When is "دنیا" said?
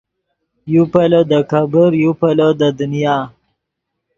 2.79-3.15